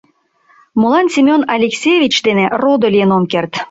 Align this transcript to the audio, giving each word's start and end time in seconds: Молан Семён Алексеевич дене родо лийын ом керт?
Молан 0.81 1.07
Семён 1.15 1.41
Алексеевич 1.55 2.15
дене 2.27 2.45
родо 2.61 2.87
лийын 2.93 3.11
ом 3.17 3.23
керт? 3.31 3.51